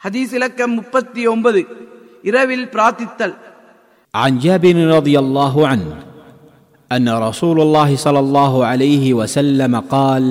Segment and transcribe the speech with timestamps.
[0.00, 1.60] ஹதீஸ் இலக்கம் முப்பத்தி ஒன்பது
[2.30, 3.34] இரவில் பிரார்த்தித்தல்
[4.14, 5.88] عن جابر رضي الله عنه
[6.90, 10.24] ان رسول الله صلى الله عليه وسلم قال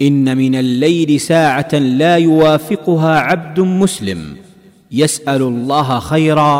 [0.00, 4.20] ان من الليل ساعه لا يوافقها عبد مسلم
[4.92, 6.54] يسال الله خيرا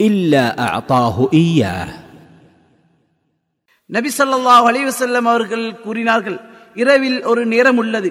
[0.00, 1.88] الا اعطاه اياه
[3.90, 6.38] நபி ஸல்லல்லாஹு அலைஹி வஸல்லம் அவர்கள் கூறினார்கள்
[6.76, 8.10] இரவில் ஒரு நேரம் உள்ளது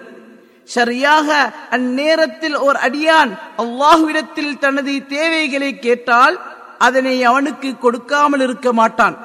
[0.66, 6.40] சரியாக அந்நேரத்தில் ஓர் அடியான் அல்லாஹுவிடத்தில் தனது தேவைகளை கேட்டால்
[6.78, 9.18] அதனை அவனுக்கு கொடுக்காமல் இருக்க மாட்டான்.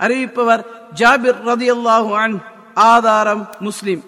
[0.00, 0.62] அறிவிப்பவர்
[0.94, 2.34] ஜாபிர் ரதியல்லாஹு அல்லாஹுவான்
[2.74, 4.02] ஆதாரம் முஸ்லிம்.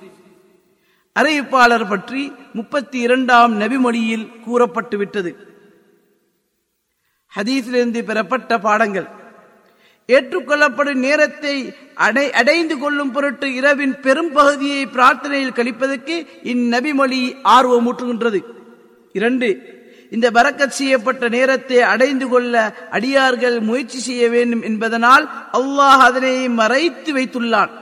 [1.16, 5.30] அறிவிப்பாளர் பற்றி முப்பத்தி இரண்டாம் நபிமொழியில் கூறப்பட்டு விட்டது
[7.36, 9.08] ஹதீஸிலிருந்து பெறப்பட்ட பாடங்கள்.
[10.06, 11.74] ஏற்றுக்கொள்ளப்படும் நேரத்தை
[12.06, 16.16] அடை அடைந்து கொள்ளும் பொருட்டு இரவின் பெரும் பகுதியை பிரார்த்தனையில் கழிப்பதற்கு
[16.52, 17.20] இந்நபிமொழி
[17.56, 18.40] ஆர்வமூட்டுகின்றது
[19.14, 19.48] இரண்டு
[20.10, 22.54] இந்த பரக்கத் செய்யப்பட்ட நேரத்தை அடைந்து கொள்ள
[22.90, 27.72] அடியார்கள் முயற்சி செய்ய வேண்டும் என்பதனால் அல்லாஹ் அதனை மறைத்து வைத்துள்ளான்.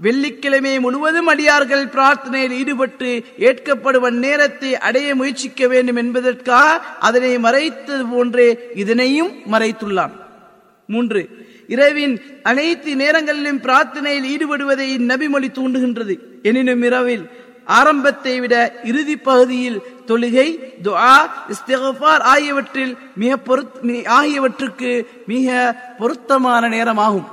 [0.00, 3.10] வெள்ளிக்கிழமை முழுவதும் அடியார்கள் பிரார்த்தனையில் ஈடுபட்டு
[3.48, 10.14] ஏற்கப்படுவன் நேரத்தை அடைய முயற்சிக்க வேண்டும் என்பதற்காக அதனை மறைத்தது போன்றே இதனையும் மறைத்துள்ளான்.
[10.90, 11.22] மூன்று.
[11.66, 16.14] இரவின் அனைத்து நேரங்களிலும் பிரார்த்தனையில் ஈடுபடுவதை இந்நபிமொழி தூண்டுகின்றது.
[16.42, 17.24] எனினும் இரவில்
[17.64, 20.48] ஆரம்பத்தை விட இறுதி பகுதியில் தொழுகை
[20.82, 21.16] துஆ
[21.48, 24.90] இஸ்திகஃபார் ஆகியவற்றில் மிக பொருத் ஆகியவற்றுக்கு
[25.26, 25.48] மிக
[25.98, 27.28] பொருத்தமான நேரமாகும்.